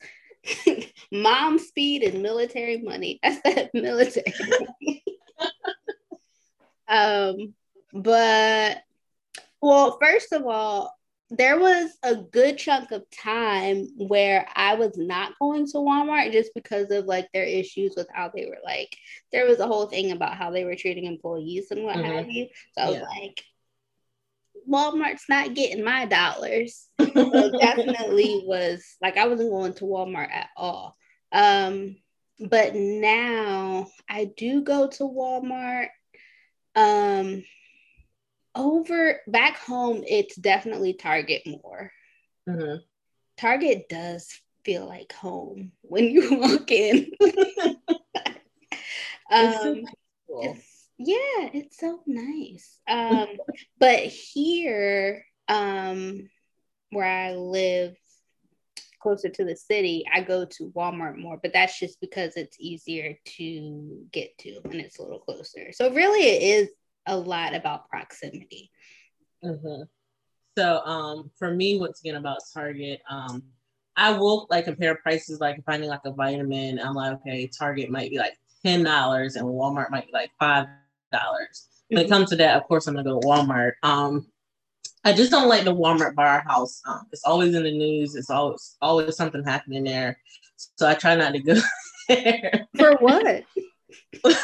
[1.11, 3.19] mom speed and military money.
[3.23, 4.33] That's that military.
[6.87, 7.53] um,
[7.93, 8.83] but
[9.61, 10.93] well, first of all,
[11.37, 16.51] there was a good chunk of time where I was not going to Walmart just
[16.53, 18.95] because of like their issues with how they were like
[19.31, 22.11] there was a whole thing about how they were treating employees and what mm-hmm.
[22.11, 22.47] have you.
[22.77, 23.43] So I was like,
[24.69, 26.87] Walmart's not getting my dollars.
[26.99, 30.95] so definitely was like I wasn't going to Walmart at all.
[31.31, 31.95] Um,
[32.39, 35.87] but now I do go to Walmart.
[36.75, 37.43] Um,
[38.55, 41.91] over back home, it's definitely Target more.
[42.47, 42.77] Mm-hmm.
[43.37, 44.29] Target does
[44.63, 47.11] feel like home when you walk in.
[49.31, 49.83] um,
[50.29, 52.79] it's, yeah, it's so nice.
[52.87, 53.27] Um,
[53.79, 56.29] but here, um,
[56.91, 57.95] where I live
[59.01, 63.17] closer to the city, I go to Walmart more, but that's just because it's easier
[63.37, 65.71] to get to and it's a little closer.
[65.73, 66.69] So really it is
[67.05, 68.71] a lot about proximity.
[69.43, 69.83] Mm-hmm.
[70.57, 73.43] So um, for me, once again about Target, um,
[73.95, 75.39] I will like compare prices.
[75.39, 78.83] Like if I need like a vitamin, I'm like, okay, Target might be like ten
[78.83, 80.67] dollars, and Walmart might be like five
[81.11, 81.67] dollars.
[81.89, 82.13] When it mm-hmm.
[82.13, 83.73] comes to that, of course, I'm gonna go to Walmart.
[83.83, 84.27] Um,
[85.03, 86.81] I just don't like the Walmart bar house.
[86.85, 88.15] Um, it's always in the news.
[88.15, 90.17] It's always always something happening there.
[90.77, 91.55] So I try not to go
[92.07, 92.67] there.
[92.77, 93.43] For what?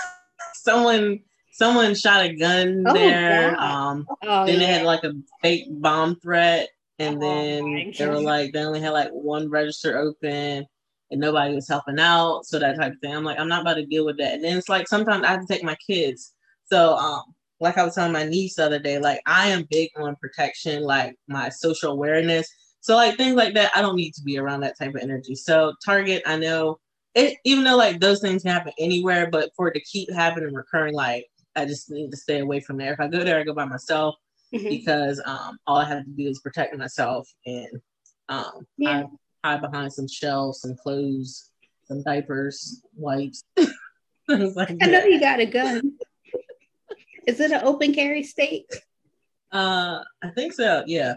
[0.53, 1.21] Someone
[1.59, 3.59] someone shot a gun oh, there.
[3.59, 4.59] Um, oh, then yeah.
[4.59, 8.79] they had like a fake bomb threat, and oh, then they were like they only
[8.79, 10.65] had like one register open,
[11.11, 13.13] and nobody was helping out, so that type of thing.
[13.15, 14.35] I'm like, I'm not about to deal with that.
[14.35, 16.33] And then it's like sometimes I have to take my kids.
[16.71, 17.23] So um,
[17.59, 20.83] like I was telling my niece the other day, like I am big on protection,
[20.83, 22.47] like my social awareness.
[22.79, 25.35] So like things like that, I don't need to be around that type of energy.
[25.35, 26.79] So Target, I know
[27.15, 30.53] it, even though like those things can happen anywhere, but for it to keep happening,
[30.53, 31.25] recurring, like
[31.59, 32.93] I just need to stay away from there.
[32.93, 34.15] If I go there, I go by myself
[34.53, 34.69] mm-hmm.
[34.69, 37.81] because um, all I have to do is protect myself and
[38.29, 39.01] um, yeah.
[39.01, 39.07] hide,
[39.43, 41.49] hide behind some shelves, some clothes,
[41.85, 43.43] some diapers, wipes.
[44.27, 45.93] like I know you got a gun.
[47.27, 48.67] is it an open carry state?
[49.51, 50.83] Uh, I think so.
[50.85, 51.15] Yeah.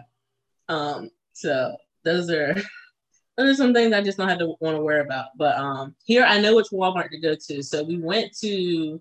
[0.69, 2.55] Um, so those are
[3.37, 5.27] those are some things I just don't have to want to worry about.
[5.37, 7.61] But um, here I know which Walmart to go to.
[7.61, 8.99] So we went to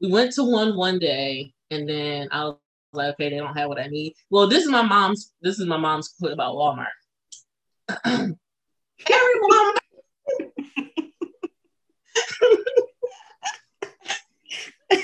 [0.00, 2.56] we went to one one day, and then I was
[2.92, 4.14] like, okay, they don't have what I need.
[4.30, 5.32] Well, this is my mom's.
[5.42, 6.86] This is my mom's clue about Walmart.
[8.04, 8.34] Every
[9.42, 9.76] Walmart.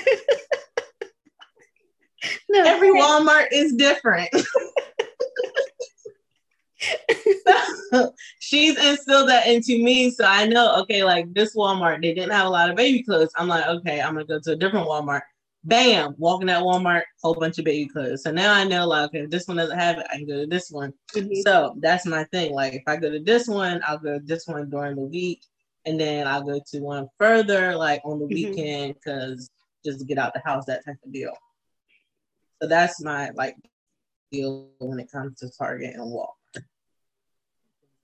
[2.49, 4.29] no, Every Walmart is different.
[8.39, 10.11] she's instilled that into me.
[10.11, 13.31] So I know, okay, like this Walmart, they didn't have a lot of baby clothes.
[13.35, 15.21] I'm like, okay, I'm gonna go to a different Walmart.
[15.63, 18.23] Bam, walking that Walmart, whole bunch of baby clothes.
[18.23, 20.47] So now I know, like, okay, this one doesn't have it, I can go to
[20.47, 20.93] this one.
[21.13, 21.41] Mm-hmm.
[21.41, 22.53] So that's my thing.
[22.53, 25.41] Like, if I go to this one, I'll go to this one during the week,
[25.85, 28.51] and then I'll go to one further, like on the mm-hmm.
[28.51, 29.49] weekend, because
[29.83, 31.33] just to get out the house, that type of deal.
[32.61, 33.55] So that's my like
[34.31, 36.36] deal when it comes to Target and Walmart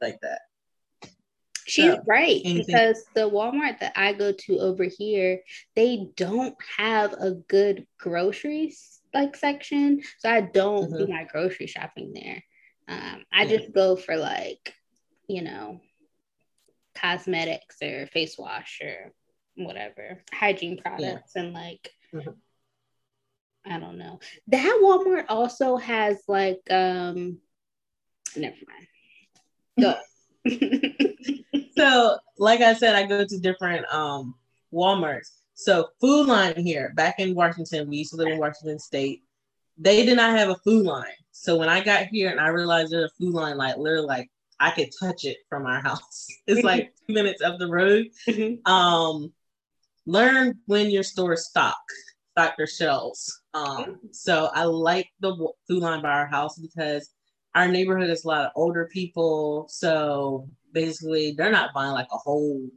[0.02, 0.42] like that.
[1.66, 2.66] She's so, right anything.
[2.66, 5.40] because the Walmart that I go to over here,
[5.76, 10.98] they don't have a good groceries like section, so I don't mm-hmm.
[10.98, 12.44] do my grocery shopping there.
[12.88, 13.58] Um, I yeah.
[13.58, 14.74] just go for like,
[15.28, 15.80] you know,
[16.96, 19.14] cosmetics or face wash or
[19.56, 21.42] whatever hygiene products yeah.
[21.42, 22.30] and like mm-hmm.
[23.66, 24.20] I don't know.
[24.48, 27.40] That Walmart also has like um
[28.36, 28.88] never mind.
[31.78, 34.36] so, like I said, I go to different um
[34.74, 35.32] Walmarts.
[35.54, 39.24] So Food Lion here, back in Washington, we used to live in Washington State.
[39.78, 41.14] They did not have a Food Lion.
[41.32, 44.32] So when I got here and I realized there's a Food Lion, like literally like
[44.60, 46.28] I could touch it from our house.
[46.48, 48.08] It's like two minutes up the road.
[48.28, 48.72] Mm-hmm.
[48.72, 49.34] Um,
[50.06, 51.82] learn when your stores stock,
[52.32, 53.42] stock their shelves.
[53.54, 55.36] Um, so I like the
[55.68, 57.12] Food Lion by our house because
[57.56, 59.68] our neighborhood is a lot of older people.
[59.70, 62.70] So basically, they're not buying like a whole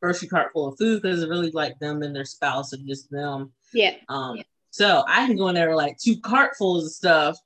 [0.00, 3.10] grocery cart full of food because it's really like them and their spouse and just
[3.10, 3.52] them.
[3.72, 3.94] Yeah.
[4.08, 4.36] Um.
[4.36, 4.42] Yeah.
[4.70, 7.38] So I can go in there with like two cartfuls of stuff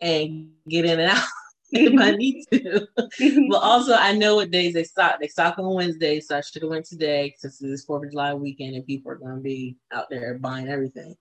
[0.00, 1.24] and get in and out
[1.72, 2.86] if I need to.
[2.96, 5.20] but also, I know what days they stock.
[5.20, 8.32] They stock on Wednesday, so I should have went today since it's Fourth of July
[8.34, 11.14] weekend and people are going to be out there buying everything.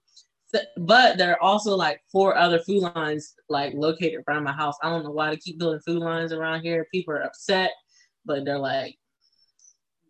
[0.54, 4.76] So, but there are also like four other Food Lions like located around my house.
[4.82, 6.88] I don't know why they keep building Food Lions around here.
[6.92, 7.72] People are upset,
[8.26, 8.96] but they're like,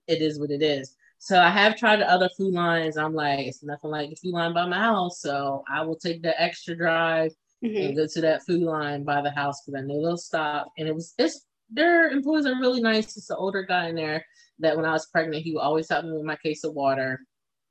[0.08, 0.95] it is what it is.
[1.19, 2.97] So I have tried the other Food Lions.
[2.97, 5.19] I'm like, it's nothing like the Food Lion by my house.
[5.21, 7.75] So I will take the extra drive mm-hmm.
[7.75, 10.71] and go to that Food Lion by the house because I know they'll stop.
[10.78, 13.17] And it was it's their employees are really nice.
[13.17, 14.25] It's an older guy in there
[14.60, 17.19] that when I was pregnant, he would always help me with my case of water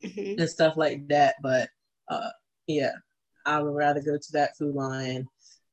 [0.05, 0.41] mm-hmm.
[0.41, 1.37] and stuff like that.
[1.43, 1.71] But
[2.09, 2.29] uh,
[2.69, 2.93] yeah,
[3.45, 5.27] I would rather go to that Food Lion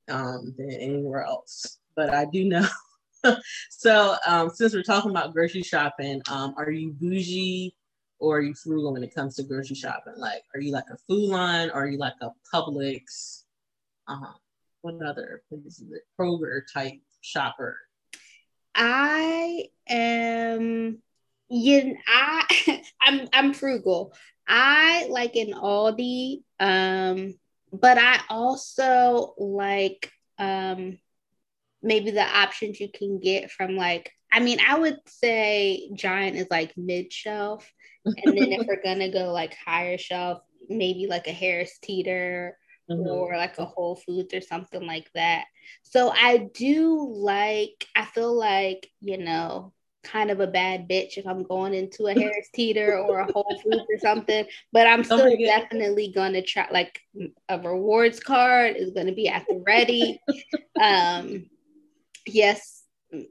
[0.09, 1.77] um, than anywhere else.
[1.95, 2.67] But I do know.
[3.69, 7.75] so um, since we're talking about grocery shopping, um, are you bougie
[8.19, 10.13] or are you frugal when it comes to grocery shopping?
[10.17, 13.43] Like, are you like a Food Lion or are you like a Publix?
[14.07, 14.33] uh,
[14.81, 15.83] what other places?
[16.19, 17.77] Kroger type shopper?
[18.75, 20.99] I am
[21.49, 24.13] you I I'm I'm frugal.
[24.47, 27.33] I like an Aldi, um,
[27.71, 30.99] but I also like um
[31.81, 36.47] maybe the options you can get from like I mean, I would say Giant is
[36.51, 37.71] like mid shelf.
[38.05, 42.57] And then if we're gonna go like higher shelf, maybe like a Harris Teeter
[42.91, 43.07] mm-hmm.
[43.07, 45.45] or like a Whole Foods or something like that.
[45.83, 49.73] So I do like, I feel like, you know,
[50.05, 53.59] kind of a bad bitch if I'm going into a Harris Teeter or a Whole
[53.63, 57.01] Foods or something, but I'm still oh definitely gonna try like
[57.49, 60.21] a rewards card is gonna be at the ready.
[60.81, 61.45] um
[62.25, 62.83] yes,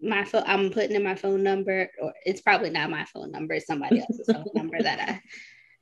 [0.02, 3.54] my phone I'm putting in my phone number, or it's probably not my phone number,
[3.54, 5.00] it's somebody else's phone number that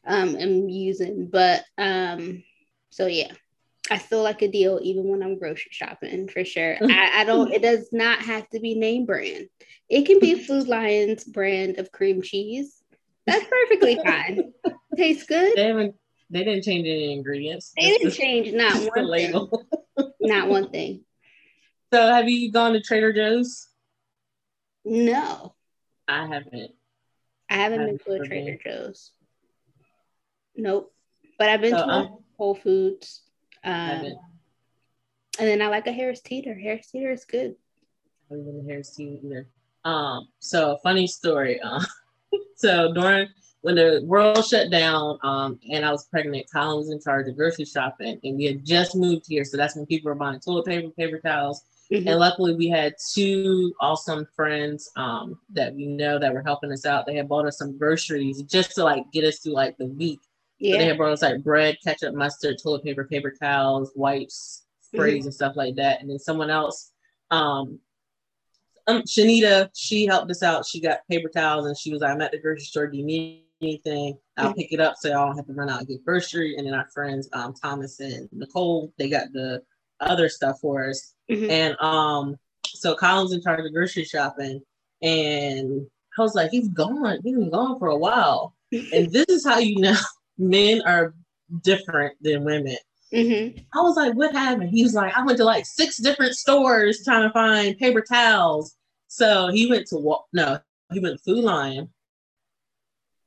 [0.07, 1.29] I um am using.
[1.33, 2.45] But um
[2.91, 3.33] so yeah.
[3.91, 6.77] I feel like a deal even when I'm grocery shopping for sure.
[6.83, 9.49] I, I, don't, it does not have to be name brand.
[9.89, 12.83] It can be Food Lion's brand of cream cheese.
[13.27, 14.53] That's perfectly fine.
[14.97, 15.55] Tastes good.
[15.57, 15.95] They haven't,
[16.31, 17.73] they didn't change any ingredients.
[17.77, 19.67] They didn't change not one label.
[19.97, 20.13] Thing.
[20.21, 21.05] not one thing.
[21.93, 23.69] So have you gone to Trader Joe's?
[24.85, 25.55] No.
[26.09, 26.73] I haven't.
[27.51, 29.11] I haven't, I haven't been to a Trader Joe's.
[30.57, 30.93] Nope.
[31.39, 33.23] But I've been so, to um, Whole Foods.
[33.65, 34.05] Um,
[35.39, 36.55] and then I like a Harris Teeter.
[36.55, 37.55] Harris Teeter is good.
[38.31, 39.49] I haven't been to Harris Teeter either.
[39.85, 41.61] Um, so funny story.
[41.61, 41.83] Uh,
[42.57, 43.29] so during
[43.63, 47.37] when the world shut down, um, and I was pregnant, Colin was in charge of
[47.37, 50.67] grocery shopping, and we had just moved here, so that's when people were buying toilet
[50.67, 52.07] paper, paper towels, mm-hmm.
[52.09, 56.85] and luckily we had two awesome friends um, that we know that were helping us
[56.85, 57.07] out.
[57.07, 60.21] They had bought us some groceries just to like get us through like the week
[60.63, 60.75] yeah.
[60.75, 65.21] So they had brought us like bread, ketchup, mustard, toilet paper, paper towels, wipes, sprays,
[65.21, 65.27] mm-hmm.
[65.27, 66.01] and stuff like that.
[66.01, 66.93] And then someone else,
[67.33, 67.81] um,
[68.87, 70.65] um, Shanita, she helped us out.
[70.65, 72.87] She got paper towels and she was like, I'm at the grocery store.
[72.87, 74.17] Do you need anything?
[74.37, 74.59] I'll mm-hmm.
[74.61, 76.55] pick it up so y'all don't have to run out and get grocery.
[76.57, 79.63] And then our friends, um, Thomas and Nicole, they got the
[79.99, 81.15] other stuff for us.
[81.29, 81.51] Mm-hmm.
[81.51, 84.61] And um, so Colin's in charge of grocery shopping.
[85.03, 87.19] And I was like, he's gone.
[87.25, 88.55] He's been gone for a while.
[88.73, 89.97] and this is how you know
[90.43, 91.15] men are
[91.63, 92.77] different than women.
[93.13, 93.59] Mm-hmm.
[93.75, 94.71] I was like, what happened?
[94.71, 98.77] He was like, I went to like six different stores trying to find paper towels.
[99.09, 100.27] So he went to walk.
[100.33, 100.59] no,
[100.93, 101.91] he went to Food Lion.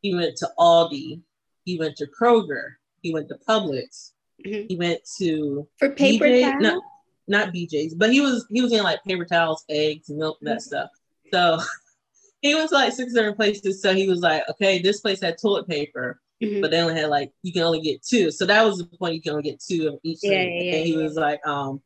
[0.01, 1.21] He went to Aldi.
[1.63, 2.73] He went to Kroger.
[3.01, 4.11] He went to Publix.
[4.45, 4.67] Mm-hmm.
[4.67, 6.63] He went to for paper BJ, towels.
[6.63, 6.81] No,
[7.27, 10.59] not BJ's, but he was he was in like paper towels, eggs, milk, that mm-hmm.
[10.59, 10.89] stuff.
[11.31, 11.59] So
[12.41, 13.81] he went to like six different places.
[13.81, 16.19] So he was like, okay, this place had toilet paper.
[16.43, 16.61] Mm-hmm.
[16.61, 18.29] But they only had like you can only get two.
[18.31, 20.65] So that was the point you can only get two of each yeah, thing.
[20.65, 21.81] Yeah, and he was like, um,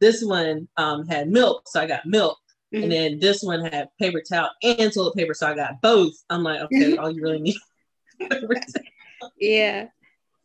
[0.00, 2.38] this one um had milk, so I got milk.
[2.72, 2.82] Mm-hmm.
[2.82, 6.12] And then this one had paper towel and toilet paper, so I got both.
[6.28, 7.56] I'm like, okay, all you really need.
[9.40, 9.86] yeah.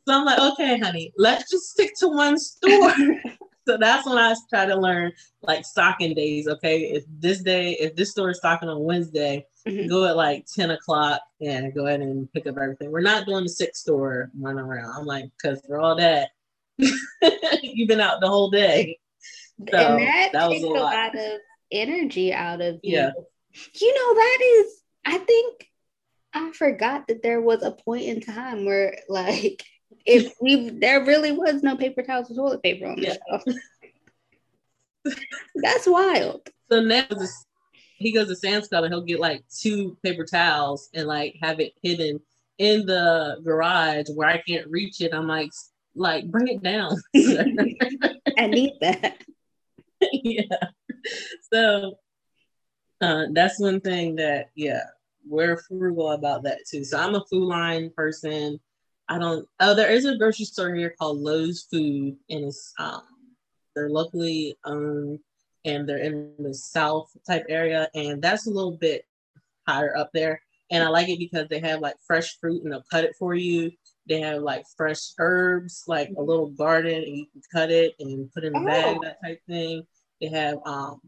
[0.07, 2.93] So I'm like, okay, honey, let's just stick to one store.
[3.67, 5.11] so that's when I try to learn
[5.41, 6.47] like stocking days.
[6.47, 9.89] Okay, if this day, if this store is stocking on Wednesday, mm-hmm.
[9.89, 12.91] go at like 10 o'clock and go ahead and pick up everything.
[12.91, 14.93] We're not doing the six store run around.
[14.97, 16.29] I'm like, because for all that,
[16.77, 18.99] you've been out the whole day.
[19.69, 20.93] So and that, that takes a lot.
[20.93, 21.15] lot.
[21.15, 21.39] of
[21.71, 22.97] energy out of you.
[22.97, 23.11] Yeah.
[23.79, 25.67] You know, that is, I think
[26.33, 29.63] I forgot that there was a point in time where like
[30.05, 33.15] if we there really was no paper towels or toilet paper on the yeah.
[33.29, 33.43] shelf.
[35.55, 36.47] That's wild.
[36.71, 37.05] So now
[38.03, 41.59] he goes to Sam's Club and he'll get like two paper towels and like have
[41.59, 42.19] it hidden
[42.57, 45.13] in the garage where I can't reach it.
[45.13, 45.51] I'm like,
[45.95, 46.91] like bring it down.
[48.37, 49.23] I need that.
[50.01, 50.57] yeah.
[51.51, 51.97] So
[53.01, 54.83] uh, that's one thing that yeah,
[55.27, 56.83] we're frugal about that too.
[56.83, 58.59] So I'm a Food Lion person.
[59.09, 59.47] I don't.
[59.59, 63.03] Oh, there is a grocery store here called Lowe's Food, and it's um,
[63.75, 65.19] they're locally owned
[65.65, 69.05] and they're in the south type area, and that's a little bit
[69.67, 70.41] higher up there.
[70.71, 73.35] And I like it because they have like fresh fruit and they'll cut it for
[73.35, 73.71] you.
[74.07, 78.31] They have like fresh herbs, like a little garden, and you can cut it and
[78.33, 79.03] put in a bag, oh.
[79.03, 79.83] that type thing.
[80.19, 80.99] They have um,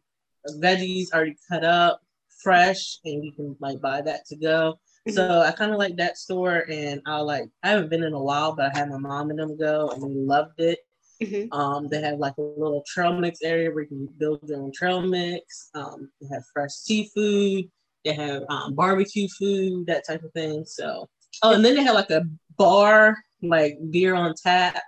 [0.59, 1.99] veggies already cut up,
[2.41, 4.79] fresh, and you can like buy that to go.
[5.09, 5.47] So mm-hmm.
[5.47, 8.55] I kind of like that store, and I like I haven't been in a while,
[8.55, 10.79] but I had my mom and them go, and we loved it.
[11.21, 11.53] Mm-hmm.
[11.57, 14.71] Um, they have like a little trail mix area where you can build your own
[14.71, 15.69] trail mix.
[15.73, 17.65] Um, they have fresh seafood.
[18.03, 20.65] They have um, barbecue food, that type of thing.
[20.65, 21.09] So,
[21.41, 22.23] oh, and then they have like a
[22.57, 24.81] bar, like beer on tap.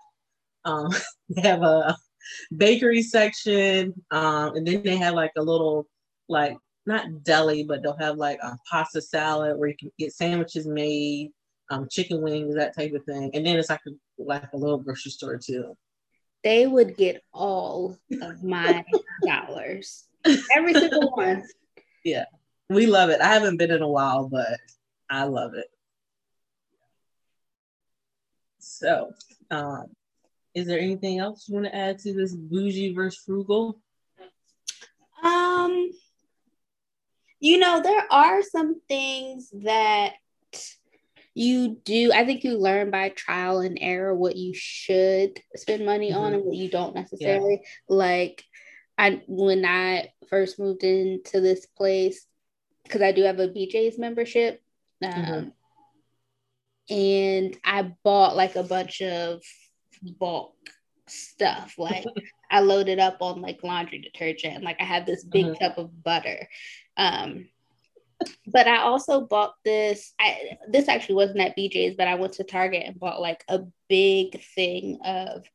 [0.66, 0.90] Um,
[1.30, 1.98] they have a
[2.56, 5.88] bakery section, um, and then they have like a little,
[6.30, 10.68] like not deli, but they'll have like a pasta salad where you can get sandwiches
[10.68, 11.32] made,
[11.72, 13.32] um, chicken wings, that type of thing.
[13.34, 15.76] And then it's like a, like a little grocery store too
[16.44, 18.84] they would get all of my
[19.26, 20.06] dollars.
[20.56, 21.44] Every single one.
[22.04, 22.26] Yeah.
[22.70, 23.22] We love it.
[23.22, 24.58] I haven't been in a while, but
[25.10, 25.68] I love it.
[28.60, 29.12] So,
[29.50, 29.86] um,
[30.54, 33.80] is there anything else you want to add to this bougie versus frugal?
[35.24, 35.92] Um,
[37.40, 40.14] you know, there are some things that
[41.38, 46.10] you do i think you learn by trial and error what you should spend money
[46.10, 46.20] mm-hmm.
[46.20, 47.96] on and what you don't necessarily yeah.
[47.96, 48.44] like
[48.98, 52.26] i when i first moved into this place
[52.84, 54.64] because i do have a bj's membership
[55.04, 56.94] um, mm-hmm.
[56.94, 59.44] and i bought like a bunch of
[60.20, 60.56] bulk
[61.06, 62.04] stuff like
[62.52, 65.64] i loaded up on like laundry detergent like i had this big mm-hmm.
[65.64, 66.48] cup of butter
[66.98, 67.46] um
[68.48, 70.14] but I also bought this.
[70.20, 73.62] I this actually wasn't at BJ's, but I went to Target and bought like a
[73.90, 75.46] big thing of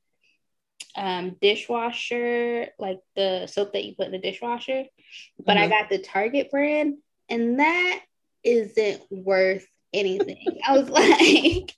[0.97, 4.85] um dishwasher, like the soap that you put in the dishwasher.
[5.45, 5.65] But mm-hmm.
[5.65, 6.99] I got the Target brand,
[7.29, 8.01] and that
[8.45, 10.59] isn't worth anything.
[10.67, 11.73] I was like,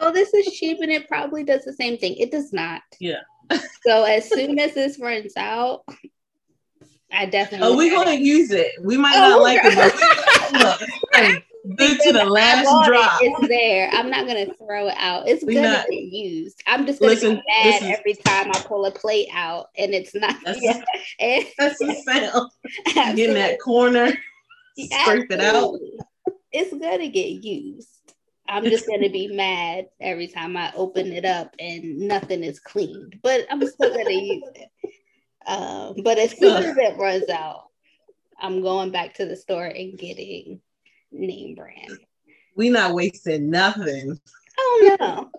[0.00, 2.16] oh, this is cheap and it probably does the same thing.
[2.16, 2.82] It does not.
[2.98, 3.20] Yeah.
[3.82, 5.84] so as soon as this runs out,
[7.12, 7.66] I definitely.
[7.66, 8.72] Oh, we're gonna use it.
[8.82, 9.74] We might oh, not like it,
[11.12, 11.42] but
[11.76, 13.20] good to the last drop.
[13.22, 13.90] It, it's there.
[13.92, 15.28] I'm not gonna throw it out.
[15.28, 16.62] It's we gonna not, get used.
[16.66, 20.14] I'm just gonna listen, be mad every time I pull a plate out and it's
[20.14, 20.36] not.
[20.44, 20.60] That's,
[21.58, 22.50] that's the sound.
[23.16, 24.12] Get in that corner,
[24.78, 25.78] scrape it out.
[26.52, 27.88] It's gonna get used.
[28.48, 33.20] I'm just gonna be mad every time I open it up and nothing is cleaned,
[33.22, 34.70] but I'm still gonna use it.
[35.50, 37.64] Um, but as soon as it runs out,
[38.38, 40.60] I'm going back to the store and getting
[41.10, 41.98] name brand.
[42.56, 44.16] We not wasting nothing.
[44.56, 45.30] Oh no.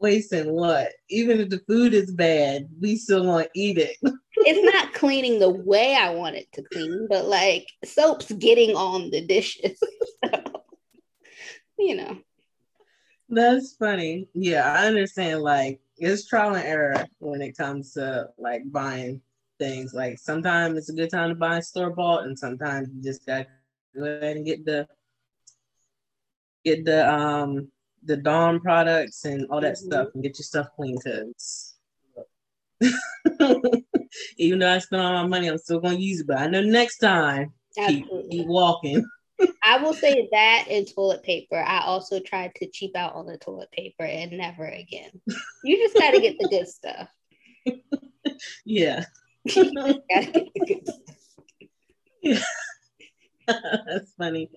[0.00, 0.90] wasting what?
[1.08, 3.96] Even if the food is bad, we still want to eat it.
[4.36, 9.10] it's not cleaning the way I want it to clean, but like soap's getting on
[9.10, 9.78] the dishes.
[10.24, 10.42] so,
[11.78, 12.18] you know.
[13.28, 14.28] That's funny.
[14.34, 15.42] Yeah, I understand.
[15.42, 19.20] Like it's trial and error when it comes to like buying
[19.58, 19.94] things.
[19.94, 23.46] Like sometimes it's a good time to buy store bought, and sometimes you just gotta
[23.96, 24.86] go ahead and get the
[26.64, 27.68] get the um
[28.04, 29.86] the Dawn products and all that mm-hmm.
[29.86, 31.74] stuff and get your stuff clean because
[34.38, 36.26] even though I spent all my money, I'm still gonna use it.
[36.26, 37.52] But I know next time
[37.86, 39.06] keep, keep walking.
[39.64, 41.56] I will say that and toilet paper.
[41.56, 45.10] I also tried to cheap out on the toilet paper and never again.
[45.64, 47.08] You just got to get the good stuff.
[48.64, 49.04] Yeah.
[52.22, 52.42] yeah.
[53.46, 54.50] That's funny.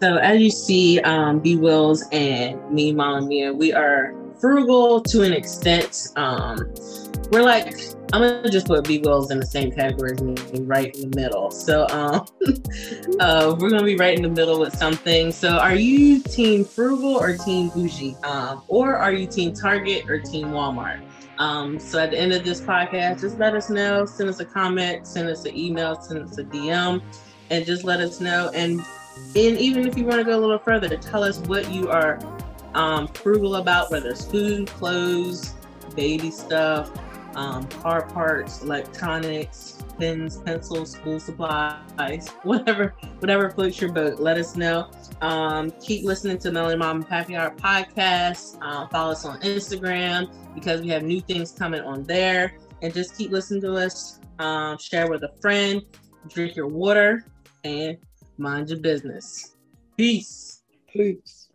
[0.00, 5.22] So as you see, um, B Wills and me, Mom Mia, we are frugal to
[5.22, 6.08] an extent.
[6.16, 6.72] Um,
[7.30, 7.74] we're like
[8.12, 11.16] I'm gonna just put B Wills in the same category as me, right in the
[11.16, 11.50] middle.
[11.50, 12.26] So um,
[13.20, 15.32] uh, we're gonna be right in the middle with something.
[15.32, 20.20] So are you team frugal or team bougie, um, or are you team Target or
[20.20, 21.02] team Walmart?
[21.38, 24.06] Um, so at the end of this podcast, just let us know.
[24.06, 27.02] Send us a comment, send us an email, send us a DM,
[27.50, 28.50] and just let us know.
[28.54, 28.80] And
[29.34, 31.88] and even if you want to go a little further, to tell us what you
[31.88, 32.18] are
[32.74, 35.54] um, frugal about, whether it's food, clothes,
[35.94, 36.90] baby stuff,
[37.36, 44.20] um, car parts, electronics, pens, pencils, school supplies, whatever, whatever floats your boat.
[44.20, 44.90] Let us know.
[45.20, 48.58] Um, keep listening to Melody Mom and Happy Hour podcast.
[48.62, 52.54] Uh, follow us on Instagram because we have new things coming on there.
[52.82, 54.20] And just keep listening to us.
[54.38, 55.82] Um, share with a friend.
[56.28, 57.24] Drink your water
[57.62, 57.96] and
[58.36, 59.56] mind your business.
[59.96, 60.62] Peace.
[60.92, 61.48] Peace.